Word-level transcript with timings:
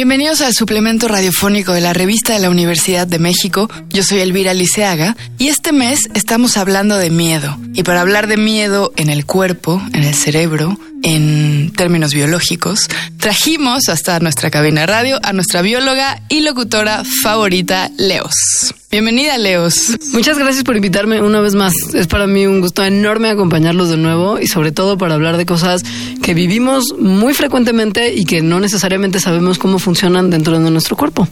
Bienvenidos 0.00 0.40
al 0.40 0.54
suplemento 0.54 1.08
radiofónico 1.08 1.74
de 1.74 1.82
la 1.82 1.92
revista 1.92 2.32
de 2.32 2.38
la 2.38 2.48
Universidad 2.48 3.06
de 3.06 3.18
México. 3.18 3.68
Yo 3.90 4.02
soy 4.02 4.20
Elvira 4.20 4.54
Liceaga 4.54 5.14
y 5.36 5.48
este 5.48 5.72
mes 5.72 6.08
estamos 6.14 6.56
hablando 6.56 6.96
de 6.96 7.10
miedo. 7.10 7.58
Y 7.74 7.82
para 7.82 8.00
hablar 8.00 8.26
de 8.26 8.38
miedo 8.38 8.94
en 8.96 9.10
el 9.10 9.26
cuerpo, 9.26 9.82
en 9.92 10.04
el 10.04 10.14
cerebro, 10.14 10.78
en 11.02 11.72
términos 11.76 12.14
biológicos, 12.14 12.88
trajimos 13.18 13.88
hasta 13.88 14.18
nuestra 14.20 14.50
cabina 14.50 14.86
radio 14.86 15.18
a 15.22 15.32
nuestra 15.32 15.62
bióloga 15.62 16.22
y 16.28 16.40
locutora 16.40 17.02
favorita, 17.22 17.90
Leos. 17.96 18.74
Bienvenida, 18.90 19.38
Leos. 19.38 19.96
Muchas 20.12 20.36
gracias 20.36 20.64
por 20.64 20.76
invitarme 20.76 21.22
una 21.22 21.40
vez 21.40 21.54
más. 21.54 21.72
Es 21.94 22.06
para 22.08 22.26
mí 22.26 22.46
un 22.46 22.60
gusto 22.60 22.82
enorme 22.82 23.30
acompañarlos 23.30 23.88
de 23.88 23.96
nuevo 23.96 24.40
y 24.40 24.48
sobre 24.48 24.72
todo 24.72 24.98
para 24.98 25.14
hablar 25.14 25.36
de 25.36 25.46
cosas 25.46 25.82
que 26.22 26.34
vivimos 26.34 26.94
muy 26.98 27.34
frecuentemente 27.34 28.14
y 28.14 28.24
que 28.24 28.42
no 28.42 28.58
necesariamente 28.58 29.20
sabemos 29.20 29.58
cómo 29.58 29.78
funcionan 29.78 30.30
dentro 30.30 30.58
de 30.58 30.70
nuestro 30.70 30.96
cuerpo. 30.96 31.28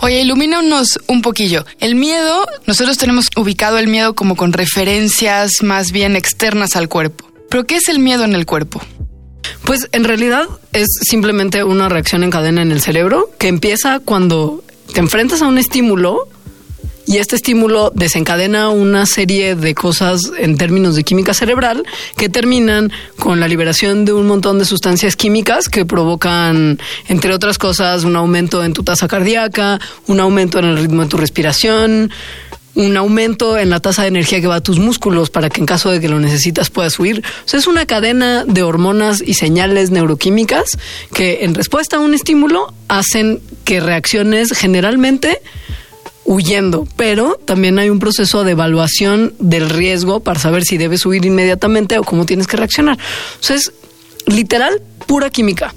Oye, 0.00 0.20
ilumínanos 0.20 1.00
un 1.08 1.22
poquillo. 1.22 1.64
El 1.80 1.96
miedo, 1.96 2.46
nosotros 2.66 2.98
tenemos 2.98 3.30
ubicado 3.36 3.78
el 3.78 3.88
miedo 3.88 4.14
como 4.14 4.36
con 4.36 4.52
referencias 4.52 5.62
más 5.62 5.90
bien 5.90 6.14
externas 6.14 6.76
al 6.76 6.88
cuerpo. 6.88 7.27
¿Pero 7.48 7.64
qué 7.64 7.76
es 7.76 7.88
el 7.88 7.98
miedo 7.98 8.24
en 8.24 8.34
el 8.34 8.46
cuerpo? 8.46 8.80
Pues 9.64 9.88
en 9.92 10.04
realidad 10.04 10.46
es 10.72 10.88
simplemente 11.02 11.64
una 11.64 11.88
reacción 11.88 12.22
en 12.24 12.30
cadena 12.30 12.62
en 12.62 12.72
el 12.72 12.80
cerebro 12.80 13.30
que 13.38 13.48
empieza 13.48 14.00
cuando 14.00 14.62
te 14.92 15.00
enfrentas 15.00 15.42
a 15.42 15.48
un 15.48 15.58
estímulo 15.58 16.28
y 17.08 17.16
este 17.16 17.36
estímulo 17.36 17.90
desencadena 17.94 18.68
una 18.68 19.06
serie 19.06 19.54
de 19.54 19.74
cosas 19.74 20.20
en 20.38 20.58
términos 20.58 20.94
de 20.94 21.04
química 21.04 21.32
cerebral 21.32 21.84
que 22.18 22.28
terminan 22.28 22.92
con 23.18 23.40
la 23.40 23.48
liberación 23.48 24.04
de 24.04 24.12
un 24.12 24.26
montón 24.26 24.58
de 24.58 24.66
sustancias 24.66 25.16
químicas 25.16 25.70
que 25.70 25.86
provocan, 25.86 26.78
entre 27.08 27.32
otras 27.32 27.56
cosas, 27.56 28.04
un 28.04 28.14
aumento 28.14 28.62
en 28.62 28.74
tu 28.74 28.82
tasa 28.82 29.08
cardíaca, 29.08 29.80
un 30.06 30.20
aumento 30.20 30.58
en 30.58 30.66
el 30.66 30.76
ritmo 30.76 31.02
de 31.02 31.08
tu 31.08 31.16
respiración, 31.16 32.10
un 32.78 32.96
aumento 32.96 33.58
en 33.58 33.70
la 33.70 33.80
tasa 33.80 34.02
de 34.02 34.08
energía 34.08 34.40
que 34.40 34.46
va 34.46 34.56
a 34.56 34.60
tus 34.60 34.78
músculos 34.78 35.30
para 35.30 35.50
que 35.50 35.60
en 35.60 35.66
caso 35.66 35.90
de 35.90 36.00
que 36.00 36.08
lo 36.08 36.20
necesitas 36.20 36.70
puedas 36.70 37.00
sea, 37.44 37.58
es 37.58 37.66
una 37.66 37.86
cadena 37.86 38.44
de 38.44 38.62
hormonas 38.62 39.20
y 39.20 39.34
señales 39.34 39.90
neuroquímicas 39.90 40.78
que 41.12 41.44
en 41.44 41.54
respuesta 41.54 41.96
a 41.96 42.00
un 42.00 42.14
estímulo 42.14 42.72
hacen 42.86 43.40
que 43.64 43.80
reacciones 43.80 44.52
generalmente 44.52 45.40
huyendo, 46.24 46.86
pero 46.96 47.40
también 47.44 47.80
hay 47.80 47.90
un 47.90 47.98
proceso 47.98 48.44
de 48.44 48.52
evaluación 48.52 49.34
del 49.40 49.70
riesgo 49.70 50.20
para 50.20 50.38
saber 50.38 50.62
si 50.62 50.76
debes 50.76 51.04
huir 51.04 51.24
inmediatamente 51.24 51.98
o 51.98 52.04
cómo 52.04 52.26
tienes 52.26 52.46
que 52.46 52.58
reaccionar. 52.58 52.96
O 52.96 53.52
es 53.52 53.72
literal 54.26 54.80
pura 55.06 55.30
química. 55.30 55.74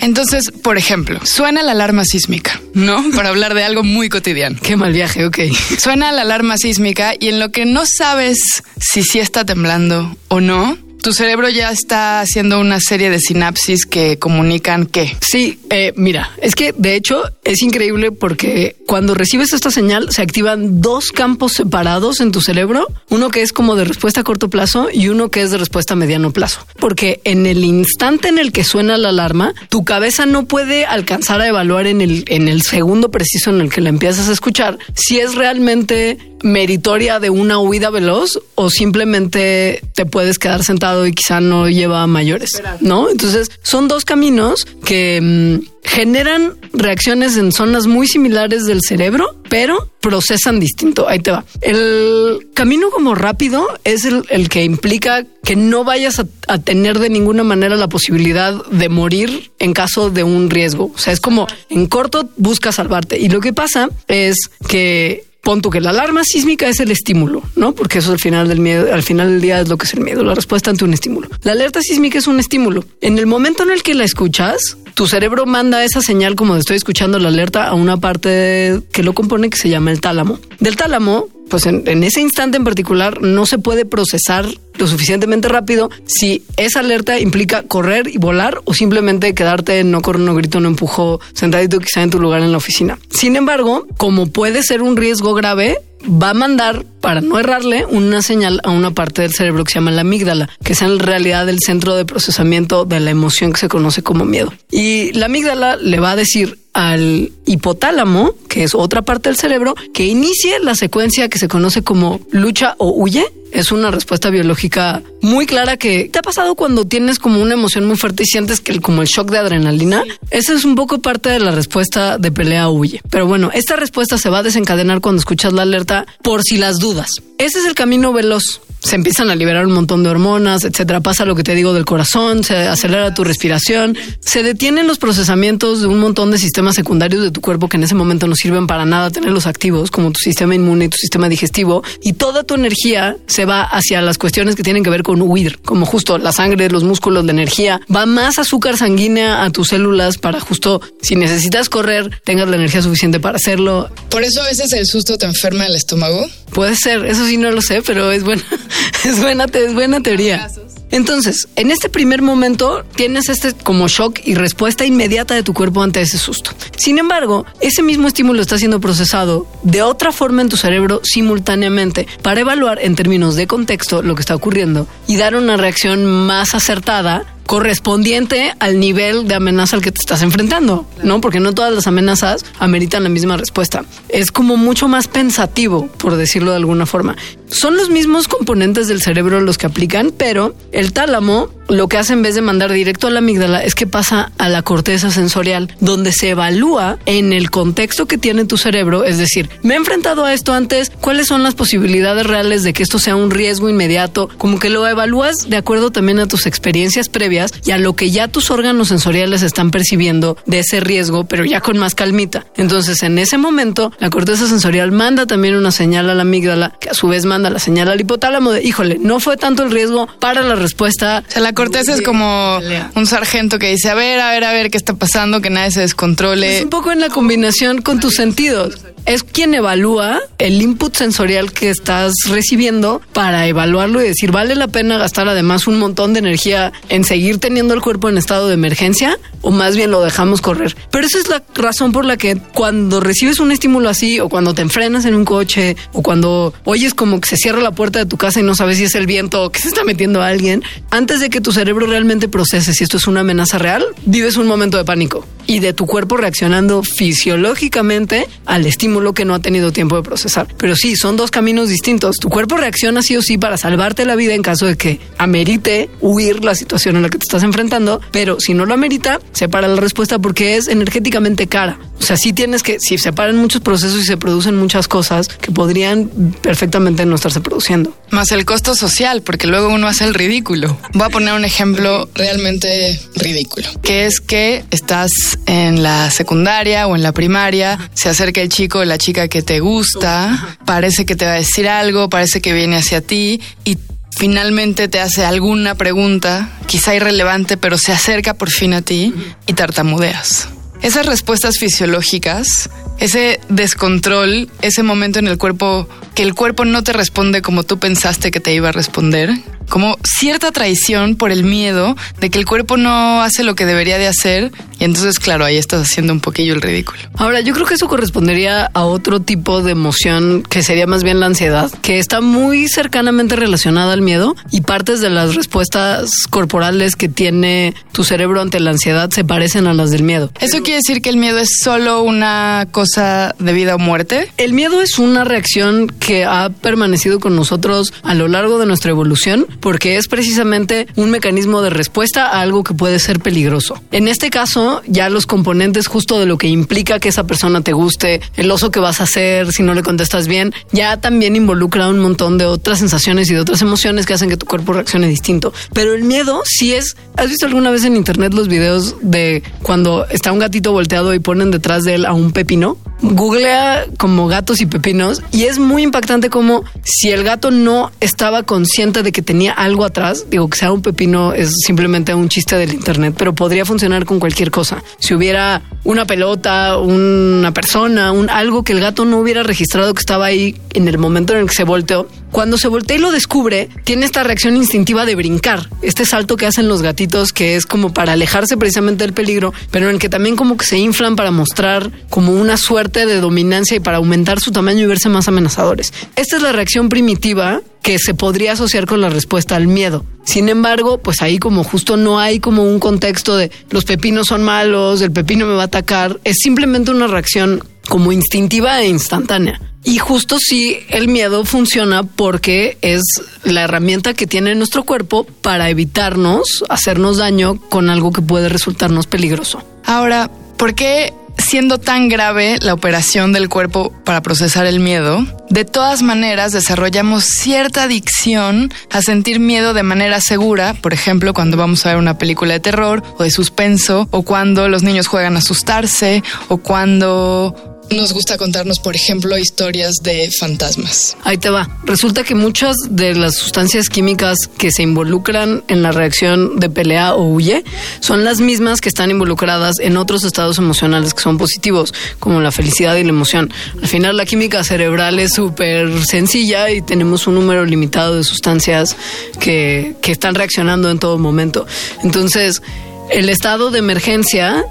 Entonces, 0.00 0.50
por 0.62 0.78
ejemplo, 0.78 1.20
suena 1.24 1.62
la 1.62 1.72
alarma 1.72 2.04
sísmica, 2.04 2.60
¿no? 2.74 3.04
Para 3.14 3.30
hablar 3.30 3.54
de 3.54 3.64
algo 3.64 3.82
muy 3.82 4.08
cotidiano. 4.08 4.58
Qué 4.62 4.76
mal 4.76 4.92
viaje, 4.92 5.24
ok. 5.24 5.38
Suena 5.78 6.12
la 6.12 6.22
alarma 6.22 6.56
sísmica 6.56 7.14
y 7.18 7.28
en 7.28 7.38
lo 7.38 7.50
que 7.50 7.64
no 7.64 7.84
sabes 7.86 8.62
si 8.80 9.02
sí 9.02 9.18
está 9.18 9.44
temblando 9.44 10.16
o 10.28 10.40
no, 10.40 10.78
tu 11.06 11.12
cerebro 11.12 11.48
ya 11.48 11.70
está 11.70 12.20
haciendo 12.20 12.58
una 12.58 12.80
serie 12.80 13.10
de 13.10 13.20
sinapsis 13.20 13.86
que 13.86 14.18
comunican 14.18 14.86
qué. 14.86 15.16
Sí, 15.20 15.60
eh, 15.70 15.92
mira, 15.94 16.32
es 16.42 16.56
que 16.56 16.74
de 16.76 16.96
hecho 16.96 17.22
es 17.44 17.62
increíble 17.62 18.10
porque 18.10 18.74
cuando 18.88 19.14
recibes 19.14 19.52
esta 19.52 19.70
señal 19.70 20.10
se 20.10 20.22
activan 20.22 20.80
dos 20.80 21.12
campos 21.12 21.52
separados 21.52 22.20
en 22.20 22.32
tu 22.32 22.40
cerebro, 22.40 22.88
uno 23.08 23.28
que 23.28 23.42
es 23.42 23.52
como 23.52 23.76
de 23.76 23.84
respuesta 23.84 24.22
a 24.22 24.24
corto 24.24 24.50
plazo 24.50 24.88
y 24.92 25.08
uno 25.08 25.28
que 25.28 25.42
es 25.42 25.52
de 25.52 25.58
respuesta 25.58 25.92
a 25.92 25.96
mediano 25.96 26.32
plazo. 26.32 26.66
Porque 26.80 27.20
en 27.22 27.46
el 27.46 27.62
instante 27.62 28.26
en 28.26 28.40
el 28.40 28.50
que 28.50 28.64
suena 28.64 28.98
la 28.98 29.10
alarma, 29.10 29.54
tu 29.68 29.84
cabeza 29.84 30.26
no 30.26 30.46
puede 30.46 30.86
alcanzar 30.86 31.40
a 31.40 31.46
evaluar 31.46 31.86
en 31.86 32.00
el, 32.00 32.24
en 32.26 32.48
el 32.48 32.62
segundo 32.62 33.12
preciso 33.12 33.50
en 33.50 33.60
el 33.60 33.70
que 33.70 33.80
la 33.80 33.90
empiezas 33.90 34.28
a 34.28 34.32
escuchar 34.32 34.76
si 34.96 35.20
es 35.20 35.36
realmente 35.36 36.18
meritoria 36.42 37.20
de 37.20 37.30
una 37.30 37.58
huida 37.58 37.90
veloz 37.90 38.40
o 38.54 38.70
simplemente 38.70 39.82
te 39.94 40.06
puedes 40.06 40.38
quedar 40.38 40.62
sentado 40.64 41.06
y 41.06 41.12
quizá 41.12 41.40
no 41.40 41.68
lleva 41.68 42.02
a 42.02 42.06
mayores, 42.06 42.62
¿no? 42.80 43.10
Entonces 43.10 43.50
son 43.62 43.88
dos 43.88 44.04
caminos 44.04 44.66
que 44.84 45.20
mm, 45.22 45.86
generan 45.86 46.54
reacciones 46.72 47.36
en 47.36 47.52
zonas 47.52 47.86
muy 47.86 48.06
similares 48.06 48.64
del 48.64 48.80
cerebro, 48.82 49.36
pero 49.48 49.90
procesan 50.00 50.60
distinto. 50.60 51.08
Ahí 51.08 51.20
te 51.20 51.30
va. 51.30 51.44
El 51.60 52.48
camino 52.54 52.90
como 52.90 53.14
rápido 53.14 53.66
es 53.84 54.04
el, 54.04 54.48
que 54.48 54.64
implica 54.64 55.24
que 55.44 55.56
no 55.56 55.84
vayas 55.84 56.18
a, 56.18 56.26
a, 56.48 56.58
tener 56.58 56.98
de 56.98 57.08
ninguna 57.08 57.44
manera 57.44 57.76
la 57.76 57.88
posibilidad 57.88 58.64
de 58.66 58.88
morir 58.88 59.52
en 59.58 59.72
caso 59.72 60.10
de 60.10 60.22
un 60.22 60.50
riesgo. 60.50 60.92
O 60.94 60.98
sea, 60.98 61.12
es 61.12 61.20
como 61.20 61.46
en 61.70 61.86
corto 61.86 62.28
busca 62.36 62.72
salvarte. 62.72 63.18
Y 63.18 63.28
lo 63.28 63.40
que 63.40 63.52
pasa 63.52 63.88
es 64.08 64.36
que 64.68 65.24
pon 65.46 65.60
que 65.60 65.80
la 65.80 65.90
alarma 65.90 66.24
sísmica 66.24 66.66
es 66.66 66.80
el 66.80 66.90
estímulo, 66.90 67.40
¿no? 67.54 67.72
Porque 67.72 68.00
eso 68.00 68.10
al 68.10 68.18
final 68.18 68.48
del 68.48 68.58
miedo, 68.58 68.92
al 68.92 69.04
final 69.04 69.30
del 69.30 69.40
día 69.40 69.60
es 69.60 69.68
lo 69.68 69.78
que 69.78 69.86
es 69.86 69.94
el 69.94 70.00
miedo, 70.00 70.24
la 70.24 70.34
respuesta 70.34 70.70
ante 70.70 70.84
un 70.84 70.92
estímulo. 70.92 71.28
La 71.44 71.52
alerta 71.52 71.80
sísmica 71.82 72.18
es 72.18 72.26
un 72.26 72.40
estímulo. 72.40 72.84
En 73.00 73.16
el 73.16 73.26
momento 73.26 73.62
en 73.62 73.70
el 73.70 73.84
que 73.84 73.94
la 73.94 74.02
escuchas, 74.02 74.76
tu 74.94 75.06
cerebro 75.06 75.46
manda 75.46 75.84
esa 75.84 76.02
señal 76.02 76.34
como 76.34 76.54
de 76.54 76.60
estoy 76.60 76.76
escuchando 76.76 77.20
la 77.20 77.28
alerta 77.28 77.68
a 77.68 77.74
una 77.74 77.96
parte 77.96 78.80
que 78.90 79.04
lo 79.04 79.12
compone 79.12 79.48
que 79.48 79.56
se 79.56 79.68
llama 79.68 79.92
el 79.92 80.00
tálamo. 80.00 80.40
Del 80.58 80.74
tálamo 80.74 81.28
pues 81.48 81.66
en, 81.66 82.02
ese 82.02 82.20
instante 82.20 82.56
en 82.56 82.64
particular 82.64 83.22
no 83.22 83.46
se 83.46 83.58
puede 83.58 83.84
procesar 83.84 84.46
lo 84.74 84.86
suficientemente 84.86 85.48
rápido 85.48 85.90
si 86.06 86.42
esa 86.56 86.80
alerta 86.80 87.18
implica 87.18 87.62
correr 87.62 88.08
y 88.08 88.18
volar 88.18 88.60
o 88.64 88.74
simplemente 88.74 89.34
quedarte 89.34 89.82
no 89.84 90.02
corro, 90.02 90.18
no 90.18 90.34
grito, 90.34 90.60
no 90.60 90.68
empujo, 90.68 91.20
sentadito 91.32 91.78
quizá 91.78 92.02
en 92.02 92.10
tu 92.10 92.20
lugar 92.20 92.42
en 92.42 92.52
la 92.52 92.58
oficina. 92.58 92.98
Sin 93.10 93.36
embargo, 93.36 93.86
como 93.96 94.26
puede 94.26 94.62
ser 94.62 94.82
un 94.82 94.96
riesgo 94.96 95.34
grave, 95.34 95.78
va 96.06 96.30
a 96.30 96.34
mandar, 96.34 96.84
para 97.00 97.20
no 97.20 97.38
errarle, 97.38 97.84
una 97.86 98.22
señal 98.22 98.60
a 98.64 98.70
una 98.70 98.92
parte 98.92 99.22
del 99.22 99.32
cerebro 99.32 99.64
que 99.64 99.72
se 99.72 99.78
llama 99.78 99.90
la 99.90 100.02
amígdala, 100.02 100.50
que 100.62 100.72
es 100.74 100.82
en 100.82 100.98
realidad 100.98 101.48
el 101.48 101.60
centro 101.60 101.96
de 101.96 102.04
procesamiento 102.04 102.84
de 102.84 103.00
la 103.00 103.10
emoción 103.10 103.52
que 103.52 103.60
se 103.60 103.68
conoce 103.68 104.02
como 104.02 104.24
miedo. 104.24 104.52
Y 104.70 105.12
la 105.12 105.26
amígdala 105.26 105.76
le 105.76 106.00
va 106.00 106.12
a 106.12 106.16
decir 106.16 106.58
al 106.76 107.32
hipotálamo, 107.46 108.34
que 108.50 108.62
es 108.62 108.74
otra 108.74 109.00
parte 109.00 109.30
del 109.30 109.38
cerebro, 109.38 109.74
que 109.94 110.04
inicie 110.04 110.58
la 110.60 110.74
secuencia 110.74 111.30
que 111.30 111.38
se 111.38 111.48
conoce 111.48 111.82
como 111.82 112.20
lucha 112.30 112.74
o 112.76 112.90
huye. 112.90 113.24
Es 113.50 113.72
una 113.72 113.90
respuesta 113.90 114.28
biológica 114.28 115.02
muy 115.22 115.46
clara 115.46 115.78
que 115.78 116.10
te 116.12 116.18
ha 116.18 116.22
pasado 116.22 116.54
cuando 116.54 116.84
tienes 116.84 117.18
como 117.18 117.40
una 117.40 117.54
emoción 117.54 117.86
muy 117.86 117.96
fuerte 117.96 118.24
y 118.24 118.26
sientes 118.26 118.60
que 118.60 118.72
el, 118.72 118.82
como 118.82 119.00
el 119.00 119.08
shock 119.08 119.30
de 119.30 119.38
adrenalina. 119.38 120.04
Esa 120.30 120.52
es 120.52 120.66
un 120.66 120.74
poco 120.74 120.98
parte 120.98 121.30
de 121.30 121.38
la 121.38 121.52
respuesta 121.52 122.18
de 122.18 122.30
pelea 122.30 122.68
o 122.68 122.72
huye. 122.72 123.00
Pero 123.08 123.26
bueno, 123.26 123.50
esta 123.54 123.76
respuesta 123.76 124.18
se 124.18 124.28
va 124.28 124.40
a 124.40 124.42
desencadenar 124.42 125.00
cuando 125.00 125.20
escuchas 125.20 125.54
la 125.54 125.62
alerta 125.62 126.04
por 126.22 126.42
si 126.42 126.58
las 126.58 126.76
dudas. 126.76 127.08
Ese 127.38 127.60
es 127.60 127.64
el 127.64 127.74
camino 127.74 128.12
veloz 128.12 128.60
se 128.86 128.94
empiezan 128.94 129.30
a 129.30 129.34
liberar 129.34 129.66
un 129.66 129.72
montón 129.72 130.04
de 130.04 130.10
hormonas, 130.10 130.64
etcétera. 130.64 131.00
Pasa 131.00 131.24
lo 131.24 131.34
que 131.34 131.42
te 131.42 131.54
digo 131.54 131.74
del 131.74 131.84
corazón, 131.84 132.44
se 132.44 132.56
acelera 132.56 133.12
tu 133.14 133.24
respiración, 133.24 133.98
se 134.20 134.44
detienen 134.44 134.86
los 134.86 134.98
procesamientos 134.98 135.80
de 135.80 135.88
un 135.88 135.98
montón 135.98 136.30
de 136.30 136.38
sistemas 136.38 136.76
secundarios 136.76 137.22
de 137.22 137.32
tu 137.32 137.40
cuerpo 137.40 137.68
que 137.68 137.76
en 137.78 137.82
ese 137.82 137.96
momento 137.96 138.28
no 138.28 138.36
sirven 138.36 138.68
para 138.68 138.84
nada 138.86 139.10
tenerlos 139.10 139.46
activos, 139.46 139.90
como 139.90 140.12
tu 140.12 140.20
sistema 140.20 140.54
inmune 140.54 140.84
y 140.84 140.88
tu 140.88 140.98
sistema 140.98 141.28
digestivo, 141.28 141.82
y 142.00 142.12
toda 142.12 142.44
tu 142.44 142.54
energía 142.54 143.16
se 143.26 143.44
va 143.44 143.62
hacia 143.62 144.00
las 144.02 144.18
cuestiones 144.18 144.54
que 144.54 144.62
tienen 144.62 144.84
que 144.84 144.90
ver 144.90 145.02
con 145.02 145.20
huir, 145.20 145.58
como 145.64 145.84
justo 145.84 146.16
la 146.18 146.30
sangre, 146.30 146.70
los 146.70 146.84
músculos, 146.84 147.24
la 147.24 147.32
energía. 147.32 147.80
Va 147.94 148.06
más 148.06 148.38
azúcar 148.38 148.76
sanguínea 148.76 149.42
a 149.42 149.50
tus 149.50 149.68
células 149.68 150.18
para 150.18 150.38
justo 150.38 150.80
si 151.02 151.16
necesitas 151.16 151.68
correr, 151.68 152.20
tengas 152.24 152.48
la 152.48 152.56
energía 152.56 152.82
suficiente 152.82 153.18
para 153.18 153.36
hacerlo. 153.36 153.90
Por 154.10 154.22
eso 154.22 154.42
a 154.42 154.44
veces 154.44 154.72
el 154.72 154.86
susto 154.86 155.18
te 155.18 155.26
enferma 155.26 155.66
el 155.66 155.74
estómago. 155.74 156.28
Puede 156.52 156.76
ser, 156.76 157.04
eso 157.04 157.26
sí 157.26 157.36
no 157.36 157.50
lo 157.50 157.60
sé, 157.60 157.82
pero 157.82 158.12
es 158.12 158.22
bueno. 158.22 158.42
es 159.04 159.20
buena, 159.20 159.46
es 159.52 159.74
buena 159.74 160.00
teoría. 160.00 160.48
Entonces, 160.90 161.48
en 161.56 161.70
este 161.70 161.88
primer 161.88 162.22
momento 162.22 162.84
tienes 162.94 163.28
este 163.28 163.52
como 163.52 163.88
shock 163.88 164.20
y 164.24 164.34
respuesta 164.34 164.84
inmediata 164.84 165.34
de 165.34 165.42
tu 165.42 165.52
cuerpo 165.52 165.82
ante 165.82 166.00
ese 166.00 166.16
susto. 166.16 166.52
Sin 166.76 166.98
embargo, 166.98 167.44
ese 167.60 167.82
mismo 167.82 168.06
estímulo 168.06 168.40
está 168.40 168.56
siendo 168.56 168.80
procesado 168.80 169.46
de 169.62 169.82
otra 169.82 170.12
forma 170.12 170.42
en 170.42 170.48
tu 170.48 170.56
cerebro 170.56 171.00
simultáneamente 171.02 172.06
para 172.22 172.40
evaluar 172.40 172.78
en 172.80 172.94
términos 172.94 173.34
de 173.34 173.48
contexto 173.48 174.02
lo 174.02 174.14
que 174.14 174.20
está 174.20 174.36
ocurriendo 174.36 174.86
y 175.08 175.16
dar 175.16 175.34
una 175.34 175.56
reacción 175.56 176.06
más 176.06 176.54
acertada 176.54 177.26
correspondiente 177.46 178.52
al 178.58 178.80
nivel 178.80 179.28
de 179.28 179.36
amenaza 179.36 179.76
al 179.76 179.82
que 179.82 179.92
te 179.92 180.00
estás 180.00 180.22
enfrentando, 180.22 180.86
¿no? 181.02 181.20
Porque 181.20 181.40
no 181.40 181.54
todas 181.54 181.72
las 181.72 181.86
amenazas 181.86 182.44
ameritan 182.58 183.04
la 183.04 183.08
misma 183.08 183.36
respuesta. 183.36 183.84
Es 184.08 184.30
como 184.30 184.56
mucho 184.56 184.88
más 184.88 185.08
pensativo, 185.08 185.86
por 185.98 186.16
decirlo 186.16 186.50
de 186.50 186.56
alguna 186.56 186.86
forma. 186.86 187.16
Son 187.48 187.76
los 187.76 187.90
mismos 187.90 188.28
componentes 188.28 188.88
del 188.88 189.02
cerebro 189.02 189.40
los 189.40 189.58
que 189.58 189.66
aplican, 189.66 190.12
pero 190.16 190.54
el 190.72 190.92
tálamo 190.92 191.50
lo 191.68 191.88
que 191.88 191.98
hace 191.98 192.12
en 192.12 192.22
vez 192.22 192.34
de 192.34 192.42
mandar 192.42 192.72
directo 192.72 193.06
a 193.06 193.10
la 193.10 193.18
amígdala 193.18 193.64
es 193.64 193.74
que 193.74 193.86
pasa 193.86 194.30
a 194.38 194.48
la 194.48 194.62
corteza 194.62 195.10
sensorial, 195.10 195.74
donde 195.80 196.12
se 196.12 196.30
evalúa 196.30 196.98
en 197.06 197.32
el 197.32 197.50
contexto 197.50 198.06
que 198.06 198.18
tiene 198.18 198.44
tu 198.44 198.56
cerebro, 198.56 199.04
es 199.04 199.18
decir, 199.18 199.48
me 199.62 199.74
he 199.74 199.76
enfrentado 199.76 200.24
a 200.24 200.32
esto 200.32 200.52
antes, 200.52 200.92
cuáles 201.00 201.26
son 201.26 201.42
las 201.42 201.54
posibilidades 201.54 202.26
reales 202.26 202.62
de 202.62 202.72
que 202.72 202.82
esto 202.82 202.98
sea 202.98 203.16
un 203.16 203.30
riesgo 203.30 203.68
inmediato, 203.68 204.28
como 204.38 204.58
que 204.58 204.70
lo 204.70 204.86
evalúas 204.86 205.48
de 205.48 205.56
acuerdo 205.56 205.90
también 205.90 206.20
a 206.20 206.28
tus 206.28 206.46
experiencias 206.46 207.08
previas 207.08 207.52
y 207.64 207.72
a 207.72 207.78
lo 207.78 207.96
que 207.96 208.10
ya 208.10 208.28
tus 208.28 208.50
órganos 208.50 208.88
sensoriales 208.88 209.42
están 209.42 209.70
percibiendo 209.70 210.36
de 210.46 210.60
ese 210.60 210.80
riesgo, 210.80 211.24
pero 211.24 211.44
ya 211.44 211.60
con 211.60 211.78
más 211.78 211.94
calmita. 211.94 212.46
Entonces, 212.56 213.02
en 213.02 213.18
ese 213.18 213.38
momento, 213.38 213.92
la 213.98 214.10
corteza 214.10 214.46
sensorial 214.46 214.92
manda 214.92 215.26
también 215.26 215.56
una 215.56 215.72
señal 215.72 216.08
a 216.10 216.14
la 216.14 216.22
amígdala, 216.22 216.76
que 216.80 216.90
a 216.90 216.94
su 216.94 217.08
vez 217.08 217.24
manda 217.24 217.35
la 217.38 217.58
señal 217.58 217.88
al 217.88 218.00
hipotálamo 218.00 218.52
de, 218.52 218.62
híjole, 218.62 218.98
no 219.00 219.20
fue 219.20 219.36
tanto 219.36 219.62
el 219.62 219.70
riesgo 219.70 220.06
para 220.20 220.42
la 220.42 220.54
respuesta. 220.54 221.24
O 221.28 221.30
sea, 221.30 221.42
la 221.42 221.52
corteza 221.52 221.94
es 221.94 222.02
como 222.02 222.60
un 222.94 223.06
sargento 223.06 223.58
que 223.58 223.70
dice, 223.70 223.90
a 223.90 223.94
ver, 223.94 224.20
a 224.20 224.30
ver, 224.30 224.44
a 224.44 224.52
ver 224.52 224.70
qué 224.70 224.76
está 224.76 224.94
pasando, 224.94 225.40
que 225.40 225.50
nadie 225.50 225.70
se 225.70 225.80
descontrole. 225.80 226.58
Es 226.58 226.64
un 226.64 226.70
poco 226.70 226.92
en 226.92 227.00
la 227.00 227.08
combinación 227.08 227.82
con 227.82 228.00
tus 228.00 228.14
sentidos 228.14 228.78
es 229.06 229.22
quien 229.22 229.54
evalúa 229.54 230.20
el 230.38 230.60
input 230.60 230.94
sensorial 230.94 231.52
que 231.52 231.70
estás 231.70 232.12
recibiendo 232.28 233.00
para 233.12 233.46
evaluarlo 233.46 234.02
y 234.02 234.08
decir, 234.08 234.32
¿vale 234.32 234.54
la 234.56 234.68
pena 234.68 234.98
gastar 234.98 235.28
además 235.28 235.66
un 235.66 235.78
montón 235.78 236.12
de 236.12 236.18
energía 236.18 236.72
en 236.88 237.04
seguir 237.04 237.38
teniendo 237.38 237.72
el 237.72 237.80
cuerpo 237.80 238.08
en 238.08 238.18
estado 238.18 238.48
de 238.48 238.54
emergencia 238.54 239.18
o 239.42 239.52
más 239.52 239.76
bien 239.76 239.92
lo 239.92 240.02
dejamos 240.02 240.40
correr? 240.40 240.76
Pero 240.90 241.06
esa 241.06 241.18
es 241.18 241.28
la 241.28 241.42
razón 241.54 241.92
por 241.92 242.04
la 242.04 242.16
que 242.16 242.36
cuando 242.52 243.00
recibes 243.00 243.38
un 243.38 243.52
estímulo 243.52 243.88
así 243.88 244.18
o 244.18 244.28
cuando 244.28 244.54
te 244.54 244.62
enfrenas 244.62 245.04
en 245.04 245.14
un 245.14 245.24
coche 245.24 245.76
o 245.92 246.02
cuando 246.02 246.52
oyes 246.64 246.92
como 246.92 247.20
que 247.20 247.28
se 247.28 247.36
cierra 247.36 247.60
la 247.60 247.70
puerta 247.70 248.00
de 248.00 248.06
tu 248.06 248.16
casa 248.16 248.40
y 248.40 248.42
no 248.42 248.56
sabes 248.56 248.78
si 248.78 248.84
es 248.84 248.94
el 248.96 249.06
viento 249.06 249.44
o 249.44 249.50
que 249.50 249.60
se 249.60 249.68
está 249.68 249.84
metiendo 249.84 250.20
a 250.20 250.26
alguien, 250.26 250.64
antes 250.90 251.20
de 251.20 251.30
que 251.30 251.40
tu 251.40 251.52
cerebro 251.52 251.86
realmente 251.86 252.28
procese 252.28 252.74
si 252.74 252.82
esto 252.82 252.96
es 252.96 253.06
una 253.06 253.20
amenaza 253.20 253.58
real, 253.58 253.84
vives 254.04 254.36
un 254.36 254.48
momento 254.48 254.76
de 254.76 254.84
pánico 254.84 255.24
y 255.46 255.60
de 255.60 255.72
tu 255.72 255.86
cuerpo 255.86 256.16
reaccionando 256.16 256.82
fisiológicamente 256.82 258.26
al 258.44 258.66
estímulo 258.66 259.12
que 259.12 259.24
no 259.24 259.34
ha 259.34 259.38
tenido 259.40 259.72
tiempo 259.72 259.96
de 259.96 260.02
procesar. 260.02 260.46
Pero 260.56 260.76
sí, 260.76 260.96
son 260.96 261.16
dos 261.16 261.30
caminos 261.30 261.68
distintos. 261.68 262.16
Tu 262.16 262.28
cuerpo 262.28 262.56
reacciona 262.56 263.02
sí 263.02 263.16
o 263.16 263.22
sí 263.22 263.38
para 263.38 263.56
salvarte 263.56 264.04
la 264.04 264.16
vida 264.16 264.34
en 264.34 264.42
caso 264.42 264.66
de 264.66 264.76
que 264.76 265.00
amerite 265.18 265.88
huir 266.00 266.44
la 266.44 266.54
situación 266.54 266.96
en 266.96 267.02
la 267.02 267.08
que 267.08 267.18
te 267.18 267.24
estás 267.24 267.42
enfrentando, 267.42 268.00
pero 268.10 268.40
si 268.40 268.54
no 268.54 268.66
lo 268.66 268.74
amerita, 268.74 269.20
separa 269.32 269.68
la 269.68 269.80
respuesta 269.80 270.18
porque 270.18 270.56
es 270.56 270.68
energéticamente 270.68 271.46
cara. 271.46 271.78
O 271.98 272.02
sea, 272.02 272.16
sí 272.16 272.32
tienes 272.32 272.62
que, 272.62 272.78
si 272.78 272.98
separan 272.98 273.36
muchos 273.36 273.60
procesos 273.62 274.00
y 274.00 274.04
se 274.04 274.16
producen 274.16 274.56
muchas 274.56 274.86
cosas 274.86 275.28
que 275.28 275.50
podrían 275.50 276.08
perfectamente 276.40 277.06
no 277.06 277.16
estarse 277.16 277.40
produciendo. 277.40 277.96
Más 278.10 278.30
el 278.32 278.44
costo 278.44 278.74
social, 278.74 279.22
porque 279.22 279.46
luego 279.46 279.68
uno 279.68 279.88
hace 279.88 280.04
el 280.04 280.14
ridículo. 280.14 280.78
Voy 280.92 281.06
a 281.06 281.10
poner 281.10 281.34
un 281.34 281.44
ejemplo 281.44 282.08
realmente 282.14 283.00
ridículo, 283.14 283.68
que 283.82 284.06
es 284.06 284.20
que 284.20 284.64
estás 284.70 285.10
en 285.46 285.82
la 285.82 286.10
secundaria 286.10 286.86
o 286.86 286.94
en 286.94 287.02
la 287.02 287.12
primaria, 287.12 287.90
se 287.94 288.08
acerca 288.08 288.40
el 288.40 288.48
chico 288.48 288.78
o 288.78 288.84
la 288.84 288.98
chica 288.98 289.28
que 289.28 289.42
te 289.42 289.60
gusta, 289.60 290.56
parece 290.64 291.04
que 291.04 291.16
te 291.16 291.26
va 291.26 291.32
a 291.32 291.36
decir 291.36 291.68
algo, 291.68 292.08
parece 292.08 292.40
que 292.40 292.52
viene 292.52 292.76
hacia 292.76 293.00
ti 293.00 293.40
y 293.64 293.78
finalmente 294.16 294.88
te 294.88 295.00
hace 295.00 295.24
alguna 295.24 295.74
pregunta, 295.74 296.50
quizá 296.66 296.94
irrelevante, 296.94 297.56
pero 297.56 297.76
se 297.76 297.92
acerca 297.92 298.34
por 298.34 298.50
fin 298.50 298.72
a 298.74 298.82
ti 298.82 299.12
y 299.46 299.52
tartamudeas. 299.52 300.48
Esas 300.86 301.04
respuestas 301.04 301.58
fisiológicas, 301.58 302.70
ese 302.98 303.40
descontrol, 303.48 304.48
ese 304.62 304.84
momento 304.84 305.18
en 305.18 305.26
el 305.26 305.36
cuerpo 305.36 305.88
que 306.14 306.22
el 306.22 306.32
cuerpo 306.32 306.64
no 306.64 306.84
te 306.84 306.92
responde 306.92 307.42
como 307.42 307.64
tú 307.64 307.80
pensaste 307.80 308.30
que 308.30 308.38
te 308.38 308.54
iba 308.54 308.68
a 308.68 308.72
responder, 308.72 309.30
como 309.68 309.98
cierta 310.04 310.52
traición 310.52 311.16
por 311.16 311.30
el 311.30 311.44
miedo 311.44 311.96
de 312.20 312.30
que 312.30 312.38
el 312.38 312.46
cuerpo 312.46 312.76
no 312.76 313.22
hace 313.22 313.44
lo 313.44 313.54
que 313.54 313.66
debería 313.66 313.98
de 313.98 314.06
hacer 314.06 314.52
y 314.78 314.84
entonces 314.84 315.18
claro, 315.18 315.44
ahí 315.44 315.56
estás 315.56 315.82
haciendo 315.82 316.12
un 316.12 316.20
poquillo 316.20 316.54
el 316.54 316.60
ridículo. 316.60 316.98
Ahora, 317.16 317.40
yo 317.40 317.54
creo 317.54 317.66
que 317.66 317.74
eso 317.74 317.88
correspondería 317.88 318.70
a 318.74 318.84
otro 318.84 319.20
tipo 319.20 319.62
de 319.62 319.72
emoción 319.72 320.42
que 320.42 320.62
sería 320.62 320.86
más 320.86 321.02
bien 321.02 321.20
la 321.20 321.26
ansiedad, 321.26 321.70
que 321.82 321.98
está 321.98 322.20
muy 322.20 322.68
cercanamente 322.68 323.36
relacionada 323.36 323.92
al 323.92 324.02
miedo 324.02 324.36
y 324.50 324.60
partes 324.60 325.00
de 325.00 325.10
las 325.10 325.34
respuestas 325.34 326.10
corporales 326.28 326.96
que 326.96 327.08
tiene 327.08 327.74
tu 327.92 328.04
cerebro 328.04 328.40
ante 328.40 328.60
la 328.60 328.70
ansiedad 328.70 329.10
se 329.10 329.24
parecen 329.24 329.66
a 329.66 329.74
las 329.74 329.90
del 329.90 330.02
miedo. 330.02 330.30
¿Eso 330.40 330.62
quiere 330.62 330.76
decir 330.76 331.00
que 331.00 331.08
el 331.08 331.16
miedo 331.16 331.38
es 331.38 331.48
solo 331.62 332.02
una 332.02 332.68
cosa 332.70 333.34
de 333.38 333.52
vida 333.52 333.74
o 333.74 333.78
muerte? 333.78 334.30
El 334.36 334.52
miedo 334.52 334.82
es 334.82 334.98
una 334.98 335.24
reacción 335.24 335.88
que 335.88 336.24
ha 336.24 336.50
permanecido 336.50 337.20
con 337.20 337.36
nosotros 337.36 337.92
a 338.02 338.14
lo 338.14 338.28
largo 338.28 338.58
de 338.58 338.66
nuestra 338.66 338.90
evolución 338.90 339.46
porque 339.60 339.96
es 339.96 340.08
precisamente 340.08 340.86
un 340.96 341.10
mecanismo 341.10 341.62
de 341.62 341.70
respuesta 341.70 342.26
a 342.28 342.40
algo 342.40 342.62
que 342.62 342.74
puede 342.74 342.98
ser 342.98 343.20
peligroso. 343.20 343.80
En 343.92 344.08
este 344.08 344.30
caso, 344.30 344.82
ya 344.86 345.08
los 345.08 345.26
componentes 345.26 345.86
justo 345.86 346.18
de 346.18 346.26
lo 346.26 346.38
que 346.38 346.48
implica 346.48 346.98
que 346.98 347.08
esa 347.08 347.26
persona 347.26 347.60
te 347.60 347.72
guste, 347.72 348.20
el 348.36 348.50
oso 348.50 348.70
que 348.70 348.80
vas 348.80 349.00
a 349.00 349.04
hacer 349.04 349.52
si 349.52 349.62
no 349.62 349.74
le 349.74 349.82
contestas 349.82 350.28
bien, 350.28 350.52
ya 350.72 350.98
también 350.98 351.36
involucra 351.36 351.88
un 351.88 351.98
montón 351.98 352.38
de 352.38 352.46
otras 352.46 352.78
sensaciones 352.78 353.30
y 353.30 353.34
de 353.34 353.40
otras 353.40 353.62
emociones 353.62 354.06
que 354.06 354.14
hacen 354.14 354.28
que 354.28 354.36
tu 354.36 354.46
cuerpo 354.46 354.72
reaccione 354.72 355.08
distinto. 355.08 355.52
Pero 355.72 355.94
el 355.94 356.04
miedo 356.04 356.42
sí 356.44 356.74
es... 356.74 356.96
¿Has 357.16 357.28
visto 357.28 357.46
alguna 357.46 357.70
vez 357.70 357.84
en 357.84 357.96
internet 357.96 358.34
los 358.34 358.48
videos 358.48 358.96
de 359.00 359.42
cuando 359.62 360.06
está 360.08 360.32
un 360.32 360.38
gatito 360.38 360.72
volteado 360.72 361.14
y 361.14 361.18
ponen 361.18 361.50
detrás 361.50 361.84
de 361.84 361.94
él 361.94 362.06
a 362.06 362.12
un 362.12 362.32
pepino? 362.32 362.76
Googlea 363.02 363.86
como 363.98 364.26
gatos 364.26 364.60
y 364.60 364.66
pepinos 364.66 365.22
y 365.32 365.44
es 365.44 365.58
muy 365.58 365.82
impactante 365.82 366.30
como 366.30 366.64
si 366.82 367.10
el 367.10 367.24
gato 367.24 367.50
no 367.50 367.92
estaba 368.00 368.42
consciente 368.42 369.02
de 369.02 369.12
que 369.12 369.22
tenía 369.22 369.52
algo 369.52 369.84
atrás, 369.84 370.26
digo 370.30 370.48
que 370.48 370.58
sea 370.58 370.72
un 370.72 370.82
pepino 370.82 371.32
es 371.32 371.52
simplemente 371.66 372.14
un 372.14 372.28
chiste 372.28 372.56
del 372.56 372.72
internet, 372.72 373.14
pero 373.16 373.34
podría 373.34 373.64
funcionar 373.64 374.04
con 374.04 374.18
cualquier 374.18 374.50
cosa. 374.50 374.82
Si 374.98 375.14
hubiera 375.14 375.62
una 375.84 376.06
pelota, 376.06 376.78
una 376.78 377.52
persona, 377.52 378.12
un 378.12 378.30
algo 378.30 378.62
que 378.62 378.72
el 378.72 378.80
gato 378.80 379.04
no 379.04 379.18
hubiera 379.18 379.42
registrado 379.42 379.92
que 379.94 380.00
estaba 380.00 380.26
ahí 380.26 380.56
en 380.72 380.88
el 380.88 380.98
momento 380.98 381.34
en 381.34 381.40
el 381.40 381.46
que 381.48 381.54
se 381.54 381.64
volteó, 381.64 382.08
cuando 382.36 382.58
se 382.58 382.68
voltea 382.68 382.98
y 382.98 383.00
lo 383.00 383.12
descubre, 383.12 383.70
tiene 383.84 384.04
esta 384.04 384.22
reacción 384.22 384.58
instintiva 384.58 385.06
de 385.06 385.14
brincar, 385.14 385.70
este 385.80 386.04
salto 386.04 386.36
que 386.36 386.44
hacen 386.44 386.68
los 386.68 386.82
gatitos 386.82 387.32
que 387.32 387.56
es 387.56 387.64
como 387.64 387.94
para 387.94 388.12
alejarse 388.12 388.58
precisamente 388.58 389.04
del 389.04 389.14
peligro, 389.14 389.54
pero 389.70 389.88
en 389.88 389.94
el 389.94 389.98
que 389.98 390.10
también 390.10 390.36
como 390.36 390.58
que 390.58 390.66
se 390.66 390.76
inflan 390.76 391.16
para 391.16 391.30
mostrar 391.30 391.90
como 392.10 392.34
una 392.34 392.58
suerte 392.58 393.06
de 393.06 393.22
dominancia 393.22 393.78
y 393.78 393.80
para 393.80 393.96
aumentar 393.96 394.38
su 394.38 394.52
tamaño 394.52 394.80
y 394.80 394.86
verse 394.86 395.08
más 395.08 395.28
amenazadores. 395.28 395.94
Esta 396.14 396.36
es 396.36 396.42
la 396.42 396.52
reacción 396.52 396.90
primitiva 396.90 397.62
que 397.80 397.98
se 397.98 398.12
podría 398.12 398.52
asociar 398.52 398.84
con 398.84 399.00
la 399.00 399.08
respuesta 399.08 399.56
al 399.56 399.66
miedo. 399.66 400.04
Sin 400.26 400.50
embargo, 400.50 400.98
pues 400.98 401.22
ahí 401.22 401.38
como 401.38 401.64
justo 401.64 401.96
no 401.96 402.20
hay 402.20 402.38
como 402.38 402.64
un 402.64 402.80
contexto 402.80 403.38
de 403.38 403.50
los 403.70 403.86
pepinos 403.86 404.26
son 404.26 404.44
malos, 404.44 405.00
el 405.00 405.10
pepino 405.10 405.46
me 405.46 405.54
va 405.54 405.62
a 405.62 405.66
atacar, 405.66 406.20
es 406.22 406.36
simplemente 406.42 406.90
una 406.90 407.06
reacción 407.06 407.64
como 407.88 408.12
instintiva 408.12 408.82
e 408.82 408.88
instantánea. 408.88 409.58
Y 409.86 409.98
justo 409.98 410.38
sí, 410.40 410.80
el 410.88 411.06
miedo 411.06 411.44
funciona 411.44 412.02
porque 412.02 412.76
es 412.82 413.02
la 413.44 413.62
herramienta 413.62 414.14
que 414.14 414.26
tiene 414.26 414.56
nuestro 414.56 414.82
cuerpo 414.82 415.24
para 415.42 415.70
evitarnos 415.70 416.64
hacernos 416.68 417.18
daño 417.18 417.60
con 417.70 417.88
algo 417.88 418.10
que 418.10 418.20
puede 418.20 418.48
resultarnos 418.48 419.06
peligroso. 419.06 419.62
Ahora, 419.84 420.28
¿por 420.56 420.74
qué 420.74 421.14
siendo 421.38 421.78
tan 421.78 422.08
grave 422.08 422.58
la 422.60 422.74
operación 422.74 423.32
del 423.32 423.48
cuerpo 423.48 423.92
para 424.04 424.22
procesar 424.22 424.66
el 424.66 424.80
miedo, 424.80 425.24
de 425.50 425.64
todas 425.64 426.02
maneras 426.02 426.50
desarrollamos 426.50 427.24
cierta 427.24 427.84
adicción 427.84 428.72
a 428.90 429.02
sentir 429.02 429.38
miedo 429.38 429.72
de 429.72 429.84
manera 429.84 430.20
segura, 430.20 430.74
por 430.74 430.94
ejemplo, 430.94 431.32
cuando 431.32 431.56
vamos 431.56 431.86
a 431.86 431.90
ver 431.90 431.98
una 431.98 432.18
película 432.18 432.54
de 432.54 432.60
terror 432.60 433.04
o 433.18 433.22
de 433.22 433.30
suspenso, 433.30 434.08
o 434.10 434.22
cuando 434.22 434.68
los 434.68 434.82
niños 434.82 435.06
juegan 435.06 435.36
a 435.36 435.38
asustarse, 435.38 436.24
o 436.48 436.56
cuando 436.56 437.75
nos 437.90 438.12
gusta 438.12 438.36
contarnos, 438.36 438.78
por 438.78 438.96
ejemplo, 438.96 439.38
historias 439.38 439.96
de 440.02 440.28
fantasmas. 440.38 441.16
Ahí 441.24 441.38
te 441.38 441.50
va. 441.50 441.68
Resulta 441.84 442.24
que 442.24 442.34
muchas 442.34 442.76
de 442.90 443.14
las 443.14 443.36
sustancias 443.36 443.88
químicas 443.88 444.36
que 444.58 444.70
se 444.70 444.82
involucran 444.82 445.64
en 445.68 445.82
la 445.82 445.92
reacción 445.92 446.58
de 446.58 446.68
pelea 446.68 447.14
o 447.14 447.28
huye 447.28 447.64
son 448.00 448.24
las 448.24 448.40
mismas 448.40 448.80
que 448.80 448.88
están 448.88 449.10
involucradas 449.10 449.78
en 449.78 449.96
otros 449.96 450.24
estados 450.24 450.58
emocionales 450.58 451.14
que 451.14 451.22
son 451.22 451.38
positivos, 451.38 451.94
como 452.18 452.40
la 452.40 452.52
felicidad 452.52 452.96
y 452.96 453.04
la 453.04 453.10
emoción. 453.10 453.52
Al 453.80 453.88
final 453.88 454.16
la 454.16 454.26
química 454.26 454.64
cerebral 454.64 455.18
es 455.18 455.34
súper 455.34 456.04
sencilla 456.04 456.70
y 456.70 456.82
tenemos 456.82 457.26
un 457.26 457.34
número 457.34 457.64
limitado 457.64 458.16
de 458.16 458.24
sustancias 458.24 458.96
que, 459.38 459.96
que 460.02 460.12
están 460.12 460.34
reaccionando 460.34 460.90
en 460.90 460.98
todo 460.98 461.18
momento. 461.18 461.66
Entonces, 462.02 462.62
el 463.10 463.28
estado 463.28 463.70
de 463.70 463.78
emergencia 463.78 464.64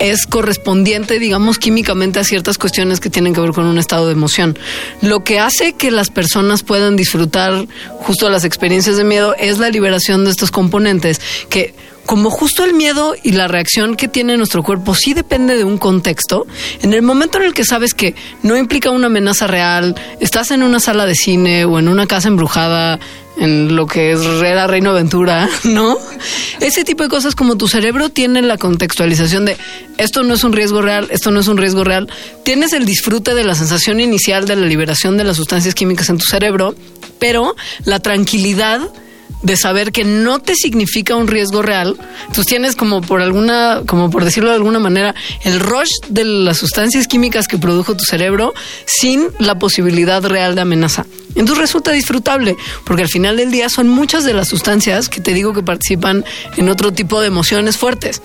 es 0.00 0.26
correspondiente, 0.26 1.18
digamos, 1.18 1.58
químicamente 1.58 2.18
a 2.18 2.24
ciertas 2.24 2.58
cuestiones 2.58 3.00
que 3.00 3.10
tienen 3.10 3.34
que 3.34 3.40
ver 3.40 3.52
con 3.52 3.66
un 3.66 3.78
estado 3.78 4.06
de 4.06 4.12
emoción. 4.12 4.58
Lo 5.02 5.24
que 5.24 5.40
hace 5.40 5.72
que 5.72 5.90
las 5.90 6.10
personas 6.10 6.62
puedan 6.62 6.96
disfrutar 6.96 7.66
justo 8.00 8.28
las 8.30 8.44
experiencias 8.44 8.96
de 8.96 9.04
miedo 9.04 9.34
es 9.38 9.58
la 9.58 9.70
liberación 9.70 10.24
de 10.24 10.30
estos 10.30 10.50
componentes 10.50 11.20
que 11.48 11.74
como 12.08 12.30
justo 12.30 12.64
el 12.64 12.72
miedo 12.72 13.14
y 13.22 13.32
la 13.32 13.48
reacción 13.48 13.94
que 13.94 14.08
tiene 14.08 14.38
nuestro 14.38 14.62
cuerpo 14.62 14.94
sí 14.94 15.12
depende 15.12 15.58
de 15.58 15.64
un 15.64 15.76
contexto, 15.76 16.46
en 16.80 16.94
el 16.94 17.02
momento 17.02 17.36
en 17.36 17.44
el 17.44 17.52
que 17.52 17.66
sabes 17.66 17.92
que 17.92 18.14
no 18.42 18.56
implica 18.56 18.90
una 18.90 19.08
amenaza 19.08 19.46
real, 19.46 19.94
estás 20.18 20.50
en 20.50 20.62
una 20.62 20.80
sala 20.80 21.04
de 21.04 21.14
cine 21.14 21.66
o 21.66 21.78
en 21.78 21.86
una 21.86 22.06
casa 22.06 22.28
embrujada, 22.28 22.98
en 23.38 23.76
lo 23.76 23.86
que 23.86 24.12
es 24.12 24.24
Rera 24.24 24.66
Reino 24.66 24.90
Aventura, 24.90 25.48
¿no? 25.64 25.96
Ese 26.60 26.84
tipo 26.84 27.02
de 27.02 27.08
cosas 27.08 27.34
como 27.34 27.56
tu 27.56 27.68
cerebro 27.68 28.08
tiene 28.08 28.42
la 28.42 28.58
contextualización 28.58 29.44
de 29.44 29.56
esto 29.96 30.22
no 30.22 30.34
es 30.34 30.44
un 30.44 30.52
riesgo 30.52 30.80
real, 30.80 31.08
esto 31.10 31.30
no 31.30 31.40
es 31.40 31.48
un 31.48 31.56
riesgo 31.56 31.84
real. 31.84 32.08
Tienes 32.44 32.72
el 32.72 32.84
disfrute 32.84 33.34
de 33.34 33.44
la 33.44 33.54
sensación 33.54 34.00
inicial 34.00 34.46
de 34.46 34.56
la 34.56 34.66
liberación 34.66 35.16
de 35.16 35.24
las 35.24 35.36
sustancias 35.36 35.74
químicas 35.74 36.08
en 36.08 36.18
tu 36.18 36.24
cerebro, 36.24 36.74
pero 37.18 37.56
la 37.84 37.98
tranquilidad 37.98 38.80
de 39.42 39.56
saber 39.56 39.92
que 39.92 40.04
no 40.04 40.40
te 40.40 40.54
significa 40.54 41.14
un 41.14 41.28
riesgo 41.28 41.62
real, 41.62 41.96
entonces 42.22 42.46
tienes 42.46 42.76
como 42.76 43.02
por 43.02 43.20
alguna, 43.20 43.82
como 43.86 44.10
por 44.10 44.24
decirlo 44.24 44.50
de 44.50 44.56
alguna 44.56 44.78
manera, 44.78 45.14
el 45.44 45.60
rush 45.60 45.90
de 46.08 46.24
las 46.24 46.58
sustancias 46.58 47.06
químicas 47.06 47.46
que 47.46 47.58
produjo 47.58 47.96
tu 47.96 48.04
cerebro 48.04 48.54
sin 48.84 49.28
la 49.38 49.58
posibilidad 49.58 50.24
real 50.24 50.54
de 50.54 50.62
amenaza. 50.62 51.06
Entonces 51.38 51.62
resulta 51.62 51.92
disfrutable, 51.92 52.56
porque 52.84 53.02
al 53.02 53.08
final 53.08 53.36
del 53.36 53.50
día 53.50 53.68
son 53.68 53.88
muchas 53.88 54.24
de 54.24 54.34
las 54.34 54.48
sustancias 54.48 55.08
que 55.08 55.20
te 55.20 55.32
digo 55.32 55.54
que 55.54 55.62
participan 55.62 56.24
en 56.56 56.68
otro 56.68 56.92
tipo 56.92 57.20
de 57.20 57.28
emociones 57.28 57.76
fuertes 57.76 58.20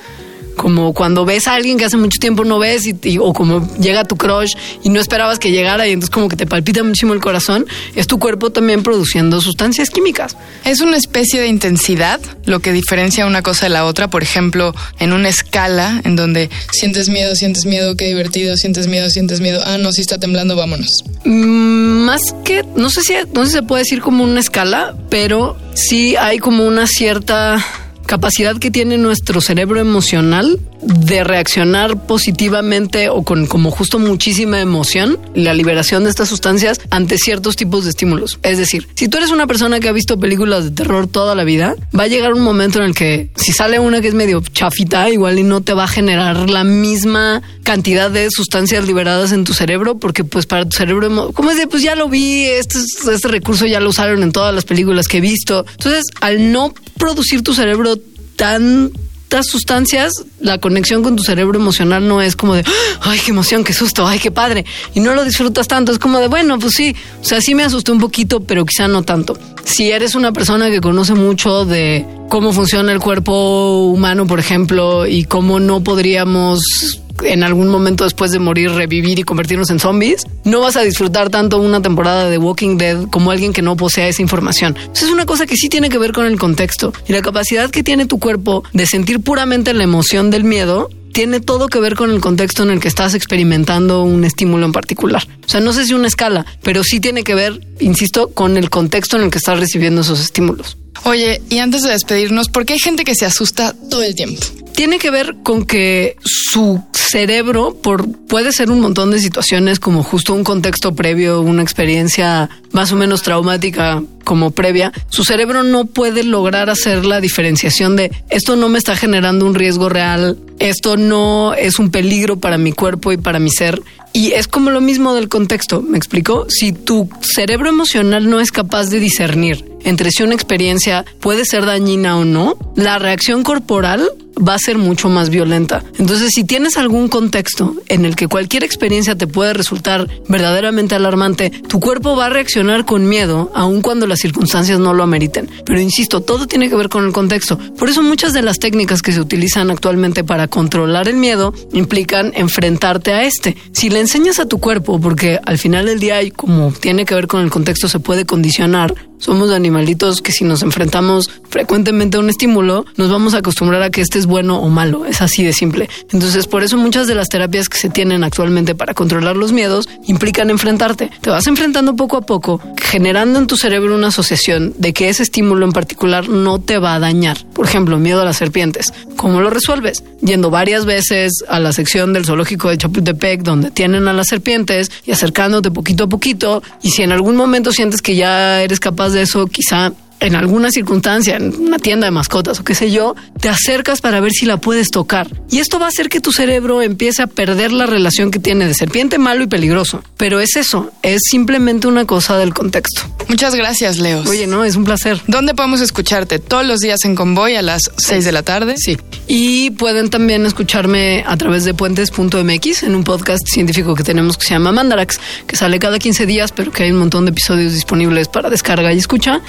como 0.55 0.93
cuando 0.93 1.25
ves 1.25 1.48
a 1.48 1.53
alguien 1.53 1.77
que 1.77 1.86
hace 1.86 1.98
mucho 1.98 2.19
tiempo 2.19 2.43
no 2.45 2.60
ves 2.60 2.86
y, 2.86 3.17
o 3.17 3.33
como 3.33 3.67
llega 3.77 4.03
tu 4.03 4.15
crush 4.15 4.53
y 4.83 4.89
no 4.89 5.00
esperabas 5.00 5.39
que 5.39 5.51
llegara 5.51 5.88
y 5.88 5.91
entonces 5.91 6.13
como 6.13 6.29
que 6.29 6.36
te 6.36 6.45
palpita 6.45 6.83
muchísimo 6.83 7.13
el 7.13 7.22
corazón, 7.22 7.65
es 7.95 8.07
tu 8.07 8.19
cuerpo 8.19 8.51
también 8.51 8.83
produciendo 8.83 9.41
sustancias 9.41 9.89
químicas. 9.89 10.38
Es 10.65 10.81
una 10.81 10.98
especie 10.98 11.41
de 11.41 11.48
intensidad 11.48 12.19
lo 12.45 12.60
que 12.60 12.72
diferencia 12.72 13.25
una 13.25 13.41
cosa 13.41 13.65
de 13.65 13.69
la 13.69 13.86
otra, 13.86 14.10
por 14.10 14.24
ejemplo, 14.24 14.74
en 15.00 15.13
una 15.13 15.29
escala 15.29 16.01
en 16.03 16.15
donde 16.15 16.50
sientes 16.72 17.10
miedo, 17.10 17.36
sientes 17.36 17.65
miedo, 17.65 17.95
qué 17.95 18.07
divertido, 18.07 18.57
sientes 18.57 18.88
miedo, 18.88 19.10
sientes 19.10 19.39
miedo, 19.41 19.62
ah, 19.65 19.77
no, 19.77 19.91
si 19.91 20.01
está 20.01 20.17
temblando, 20.17 20.55
vámonos. 20.55 21.03
Mm, 21.25 22.05
más 22.05 22.22
que, 22.43 22.63
no 22.75 22.89
sé 22.89 23.01
si, 23.01 23.13
no 23.33 23.43
sé 23.43 23.51
si 23.51 23.53
se 23.53 23.63
puede 23.63 23.83
decir 23.83 24.01
como 24.01 24.24
una 24.24 24.39
escala, 24.39 24.95
pero 25.10 25.57
sí 25.74 26.15
hay 26.15 26.39
como 26.39 26.65
una 26.65 26.88
cierta 26.88 27.63
capacidad 28.05 28.57
que 28.57 28.72
tiene 28.72 28.98
nuestro 28.98 29.41
cerebro 29.41 29.79
emocional 29.79 30.60
de 30.81 31.24
reaccionar 31.24 32.05
positivamente 32.05 33.10
o 33.10 33.24
con 33.24 33.48
como 33.48 33.72
justo 33.72 34.00
muchísima 34.00 34.60
emoción, 34.60 35.17
la 35.33 35.53
liberación 35.53 36.03
de 36.03 36.10
estas 36.10 36.29
sustancias 36.29 36.81
ante 36.89 37.17
ciertos 37.17 37.55
tipos 37.55 37.83
de 37.86 37.91
estímulos. 37.91 38.39
Es 38.43 38.57
decir, 38.57 38.88
si 38.95 39.07
tú 39.07 39.17
eres 39.17 39.31
una 39.31 39.48
persona 39.48 39.79
que 39.79 39.88
ha 39.88 39.93
visto 39.93 40.19
películas 40.19 40.65
de 40.65 40.72
terror 40.72 41.07
toda 41.07 41.36
la 41.36 41.43
vida, 41.43 41.75
va 41.98 42.03
a 42.03 42.07
llegar 42.07 42.33
un 42.33 42.41
momento 42.41 42.79
en 42.79 42.86
el 42.86 42.95
que 42.95 43.29
si 43.36 43.53
sale 43.53 43.79
una 43.79 44.01
que 44.01 44.10
es 44.10 44.13
medio 44.13 44.41
chafita, 44.41 45.10
igual 45.10 45.39
y 45.39 45.43
no 45.43 45.62
te 45.62 45.74
va 45.74 45.86
a 45.86 45.88
generar 45.88 46.50
la 46.50 46.63
misma 46.63 47.41
cantidad 47.63 48.12
de 48.12 48.29
sustancias 48.29 48.86
liberadas 48.86 49.31
en 49.31 49.43
tu 49.43 49.53
cerebro, 49.53 49.98
porque 49.98 50.24
pues 50.24 50.45
para 50.45 50.65
tu 50.65 50.75
cerebro, 50.75 51.31
como 51.33 51.51
es 51.51 51.57
de, 51.57 51.67
pues 51.67 51.81
ya 51.83 51.95
lo 51.95 52.10
vi, 52.10 52.43
este, 52.45 52.79
este 52.79 53.27
recurso 53.27 53.65
ya 53.65 53.79
lo 53.79 53.89
usaron 53.89 54.24
en 54.24 54.31
todas 54.31 54.53
las 54.53 54.65
películas 54.65 55.07
que 55.07 55.17
he 55.17 55.22
visto. 55.22 55.65
Entonces, 55.72 56.05
al 56.22 56.51
no 56.51 56.74
producir 56.98 57.43
tu 57.43 57.53
cerebro 57.53 57.98
tantas 58.35 59.47
sustancias, 59.47 60.13
la 60.39 60.59
conexión 60.59 61.03
con 61.03 61.15
tu 61.15 61.23
cerebro 61.23 61.59
emocional 61.59 62.07
no 62.07 62.21
es 62.21 62.35
como 62.35 62.55
de, 62.55 62.63
ay, 63.01 63.19
qué 63.23 63.31
emoción, 63.31 63.63
qué 63.63 63.73
susto, 63.73 64.07
ay, 64.07 64.19
qué 64.19 64.31
padre. 64.31 64.65
Y 64.93 64.99
no 64.99 65.13
lo 65.13 65.23
disfrutas 65.23 65.67
tanto, 65.67 65.91
es 65.91 65.99
como 65.99 66.19
de, 66.19 66.27
bueno, 66.27 66.59
pues 66.59 66.73
sí, 66.73 66.95
o 67.21 67.23
sea, 67.23 67.41
sí 67.41 67.55
me 67.55 67.63
asusté 67.63 67.91
un 67.91 67.99
poquito, 67.99 68.41
pero 68.41 68.65
quizá 68.65 68.87
no 68.87 69.03
tanto. 69.03 69.37
Si 69.63 69.91
eres 69.91 70.15
una 70.15 70.33
persona 70.33 70.69
que 70.69 70.81
conoce 70.81 71.13
mucho 71.13 71.65
de 71.65 72.05
cómo 72.29 72.53
funciona 72.53 72.91
el 72.91 72.99
cuerpo 72.99 73.87
humano, 73.87 74.27
por 74.27 74.39
ejemplo, 74.39 75.07
y 75.07 75.25
cómo 75.25 75.59
no 75.59 75.83
podríamos 75.83 76.99
en 77.25 77.44
algún 77.44 77.70
momento 77.70 78.03
después 78.03 78.32
de 78.32 78.39
morir 78.39 78.72
revivir 78.72 79.20
y 79.20 79.24
convertirnos 79.24 79.70
en 79.70 79.80
zombies, 79.80 80.24
no 80.44 80.62
vas 80.62 80.75
a 80.75 80.82
disfrutar 80.82 81.30
tanto 81.30 81.60
una 81.60 81.82
temporada 81.82 82.30
de 82.30 82.38
Walking 82.38 82.77
Dead 82.77 83.08
como 83.10 83.32
alguien 83.32 83.53
que 83.53 83.62
no 83.62 83.75
posea 83.75 84.08
esa 84.08 84.22
información. 84.22 84.75
es 84.94 85.03
una 85.03 85.25
cosa 85.25 85.46
que 85.46 85.56
sí 85.56 85.70
tiene 85.70 85.89
que 85.89 85.98
ver 85.98 86.12
con 86.12 86.25
el 86.25 86.39
contexto 86.39 86.94
y 87.08 87.13
la 87.13 87.22
capacidad 87.22 87.70
que 87.70 87.84
tiene 87.84 88.06
tu 88.06 88.20
cuerpo 88.20 88.63
de 88.74 88.86
sentir 88.86 89.22
puramente 89.22 89.74
la 89.74 89.84
emoción 89.84 90.30
del 90.30 90.44
miedo 90.44 90.89
tiene 91.13 91.39
todo 91.39 91.68
que 91.68 91.80
ver 91.80 91.96
con 91.96 92.10
el 92.10 92.20
contexto 92.20 92.63
en 92.63 92.72
el 92.72 92.80
que 92.80 92.88
estás 92.88 93.13
experimentando 93.13 94.03
un 94.03 94.25
estímulo 94.25 94.65
en 94.65 94.72
particular. 94.72 95.25
O 95.46 95.50
sea, 95.50 95.62
no 95.62 95.72
sé 95.72 95.86
si 95.86 95.94
una 95.94 96.08
escala, 96.08 96.46
pero 96.63 96.84
sí 96.84 97.00
tiene 97.00 97.24
que 97.24 97.36
ver, 97.36 97.65
insisto, 97.80 98.30
con 98.30 98.58
el 98.58 98.70
contexto 98.70 99.18
en 99.18 99.24
el 99.24 99.30
que 99.30 99.38
estás 99.38 99.60
recibiendo 99.60 100.01
esos 100.01 100.20
estímulos. 100.20 100.77
Oye, 101.05 101.41
y 101.50 101.60
antes 101.60 101.83
de 101.83 101.91
despedirnos, 101.91 102.50
¿por 102.50 102.65
qué 102.65 102.74
hay 102.74 102.79
gente 102.79 103.03
que 103.03 103.15
se 103.15 103.25
asusta 103.25 103.75
todo 103.89 104.03
el 104.03 104.15
tiempo? 104.15 104.41
tiene 104.74 104.98
que 105.00 105.12
ver 105.12 105.36
con 105.43 105.65
que 105.65 106.17
su 106.24 106.81
cerebro, 106.91 107.75
por 107.75 108.10
puede 108.27 108.51
ser 108.51 108.72
un 108.72 108.79
montón 108.79 109.12
de 109.12 109.19
situaciones 109.19 109.79
como 109.79 110.03
justo 110.03 110.33
un 110.33 110.43
contexto 110.43 110.95
previo, 110.95 111.41
una 111.41 111.62
experiencia 111.62 112.50
más 112.72 112.91
o 112.91 112.95
menos 112.95 113.22
traumática 113.22 114.01
como 114.24 114.51
previa, 114.51 114.91
su 115.10 115.24
cerebro 115.24 115.63
no 115.63 115.86
puede 115.86 116.24
lograr 116.24 116.69
hacer 116.69 117.05
la 117.05 117.22
diferenciación 117.22 117.95
de 117.95 118.12
esto 118.29 118.55
no 118.55 118.67
me 118.67 118.79
está 118.79 118.95
generando 118.95 119.45
un 119.45 119.53
riesgo 119.53 119.89
real, 119.89 120.39
esto 120.60 120.98
no 120.98 121.53
es 121.53 121.77
un 121.77 121.91
peligro 121.91 122.39
para 122.39 122.57
mi 122.57 122.72
cuerpo 122.72 123.12
y 123.12 123.17
para 123.17 123.39
mi 123.39 123.51
ser. 123.51 123.81
Y 124.13 124.34
es 124.34 124.48
como 124.48 124.70
lo 124.70 124.79
mismo 124.79 125.15
del 125.15 125.27
contexto, 125.27 125.82
¿me 125.82 125.98
explico? 125.98 126.46
Si 126.48 126.72
tu 126.72 127.10
cerebro 127.22 127.70
emocional 127.70 128.29
no 128.29 128.39
es 128.39 128.51
capaz 128.51 128.89
de 128.89 129.00
discernir 129.00 129.65
entre 129.84 130.12
si 130.12 130.24
una 130.24 130.34
experiencia 130.34 131.05
puede 131.20 131.46
ser 131.46 131.65
dañina 131.65 132.17
o 132.17 132.25
no, 132.25 132.58
la 132.75 133.00
reacción 133.00 133.43
corporal 133.43 134.10
va 134.37 134.55
a 134.55 134.59
ser 134.59 134.77
mucho 134.77 135.09
más 135.09 135.29
violenta. 135.29 135.83
Entonces, 135.97 136.31
si 136.33 136.43
tienes 136.43 136.77
algún 136.77 137.07
contexto 137.07 137.75
en 137.87 138.05
el 138.05 138.15
que 138.15 138.27
cualquier 138.27 138.63
experiencia 138.63 139.15
te 139.15 139.27
puede 139.27 139.53
resultar 139.53 140.07
verdaderamente 140.27 140.95
alarmante, 140.95 141.49
tu 141.49 141.79
cuerpo 141.79 142.15
va 142.15 142.27
a 142.27 142.29
reaccionar 142.29 142.85
con 142.85 143.07
miedo, 143.07 143.51
aun 143.53 143.81
cuando 143.81 144.07
las 144.07 144.19
circunstancias 144.19 144.79
no 144.79 144.93
lo 144.93 145.03
ameriten. 145.03 145.49
Pero 145.65 145.79
insisto, 145.79 146.21
todo 146.21 146.47
tiene 146.47 146.69
que 146.69 146.75
ver 146.75 146.89
con 146.89 147.05
el 147.05 147.13
contexto. 147.13 147.57
Por 147.77 147.89
eso 147.89 148.01
muchas 148.01 148.33
de 148.33 148.41
las 148.41 148.59
técnicas 148.59 149.01
que 149.01 149.11
se 149.11 149.21
utilizan 149.21 149.71
actualmente 149.71 150.23
para 150.23 150.47
controlar 150.47 151.07
el 151.07 151.17
miedo 151.17 151.53
implican 151.71 152.31
enfrentarte 152.35 153.13
a 153.13 153.23
este. 153.23 153.55
Si 153.71 153.89
le 153.89 153.99
enseñas 153.99 154.39
a 154.39 154.47
tu 154.47 154.59
cuerpo, 154.59 154.99
porque 154.99 155.39
al 155.45 155.57
final 155.57 155.85
del 155.85 155.99
día, 155.99 156.19
como 156.35 156.71
tiene 156.71 157.05
que 157.05 157.15
ver 157.15 157.27
con 157.27 157.41
el 157.41 157.49
contexto, 157.49 157.87
se 157.87 157.99
puede 157.99 158.25
condicionar, 158.25 158.93
somos 159.24 159.51
animalitos 159.51 160.22
que 160.22 160.34
si 160.34 160.44
nos 160.44 160.63
enfrentamos 160.63 161.30
frecuentemente 161.50 162.18
a 162.18 162.20
un 162.20 162.30
estímulo, 162.30 162.86
nos 162.98 163.10
vamos 163.10 163.34
a 163.34 163.38
acostumbrar 163.38 163.82
a 163.82 163.89
que 163.89 164.01
este 164.01 164.20
es 164.20 164.25
bueno 164.25 164.60
o 164.60 164.68
malo. 164.68 165.06
Es 165.06 165.22
así 165.22 165.44
de 165.44 165.53
simple. 165.53 165.89
Entonces, 166.12 166.46
por 166.46 166.62
eso 166.62 166.75
muchas 166.75 167.08
de 167.08 167.15
las 167.15 167.30
terapias 167.30 167.70
que 167.70 167.77
se 167.77 167.89
tienen 167.89 168.25
actualmente 168.25 168.75
para 168.75 168.94
controlar 168.94 169.38
los 169.38 169.53
miedos 169.53 169.88
implican 170.08 170.50
enfrentarte. 170.50 171.10
Te 171.22 171.30
vas 171.30 171.48
enfrentando 171.48 171.96
poco 171.96 172.18
a 172.18 172.22
poco, 172.22 172.60
generando 172.82 173.39
en 173.39 173.48
tu 173.48 173.56
cerebro 173.56 173.96
una 173.96 174.08
asociación 174.08 174.74
de 174.77 174.92
que 174.92 175.08
ese 175.08 175.24
estímulo 175.24 175.65
en 175.65 175.72
particular 175.72 176.27
no 176.27 176.60
te 176.60 176.77
va 176.77 176.96
a 176.96 177.00
dañar. 177.00 177.38
Por 177.53 177.65
ejemplo, 177.65 177.98
miedo 178.00 178.22
a 178.22 178.25
las 178.25 178.36
serpientes. 178.36 178.94
¿Cómo 179.15 179.39
lo 179.39 179.50
resuelves? 179.50 180.03
Yendo 180.22 180.50
varias 180.50 180.86
veces 180.86 181.46
a 181.48 181.60
la 181.60 181.72
sección 181.72 182.12
del 182.12 182.25
zoológico 182.25 182.70
de 182.70 182.77
Chapultepec 182.77 183.42
donde 183.42 183.72
tienen 183.72 184.10
a 184.10 184.13
las 184.13 184.27
serpientes 184.27 184.92
y 185.06 185.12
acercándote 185.12 185.72
poquito 185.72 186.03
a 186.03 186.08
poquito. 186.08 186.62
Y 186.82 186.89
si 186.89 187.03
en 187.03 187.13
algún 187.13 187.38
momento 187.38 187.72
sientes 187.72 188.01
que 188.01 188.18
ya 188.18 188.62
eres 188.62 188.82
capaz 188.82 189.12
de 189.13 189.22
eso, 189.22 189.48
quizá 189.48 189.91
en 190.24 190.36
alguna 190.36 190.72
circunstancia, 190.72 191.36
en 191.36 191.53
una 191.56 191.80
tienda 191.80 192.06
de 192.06 192.12
mascotas 192.12 192.60
o 192.60 192.63
qué 192.63 192.75
sé 192.75 192.92
yo, 192.92 193.15
te 193.39 193.50
acercas 193.50 194.01
para 194.01 194.22
ver 194.22 194.32
si 194.32 194.46
la 194.46 194.58
puedes 194.58 194.89
tocar. 194.89 195.27
Y 195.51 195.60
esto 195.60 195.80
va 195.80 195.86
a 195.86 195.89
hacer 195.89 196.10
que 196.10 196.22
tu 196.22 196.32
cerebro 196.32 196.82
empiece 196.82 197.22
a 197.22 197.27
perder 197.27 197.72
la 197.72 197.86
relación 197.86 198.32
que 198.32 198.39
tiene 198.39 198.65
de 198.65 198.74
serpiente 198.74 199.18
malo 199.18 199.44
y 199.44 199.48
peligroso. 199.48 200.03
Pero 200.18 200.39
es 200.39 200.56
eso, 200.56 200.92
es 201.01 201.22
simplemente 201.30 201.88
una 201.88 202.06
cosa 202.06 202.38
del 202.38 202.53
contexto. 202.53 203.01
Muchas 203.27 203.53
gracias, 203.56 203.98
Leo. 203.98 204.24
Oye, 204.27 204.48
no, 204.48 204.63
es 204.63 204.75
un 204.75 204.86
placer. 204.86 205.22
¿Dónde 205.27 205.53
podemos 205.53 205.82
escucharte? 205.82 206.39
Todos 206.39 206.65
los 206.65 206.80
días 206.80 207.03
en 207.03 207.15
Convoy 207.15 207.56
a 207.56 207.62
las 207.62 207.82
6 207.98 208.24
de 208.24 208.32
la 208.32 208.44
tarde. 208.44 208.75
Sí. 208.77 208.98
Y 209.27 209.72
pueden 209.72 210.10
también 210.10 210.46
escucharme 210.46 211.24
a 211.27 211.36
través 211.38 211.65
de 211.65 211.74
puentes.mx 211.74 212.84
en 212.84 212.96
un 212.96 213.03
podcast 213.03 213.46
científico 213.48 213.96
que 213.96 214.03
tenemos 214.03 214.38
que 214.38 214.46
se 214.46 214.53
llama 214.53 214.72
Mandarax, 214.72 215.20
que 215.48 215.56
sale 215.56 215.80
cada 215.80 216.00
15 216.00 216.25
días, 216.25 216.51
pero 216.51 216.72
que 216.72 216.84
hay 216.84 216.92
un 216.92 217.00
montón 217.00 217.25
de 217.25 217.32
episodios 217.32 217.74
disponibles 217.74 218.27
para 218.27 218.50
descarga 218.50 218.94
y 218.94 218.98
escucha. 218.98 219.42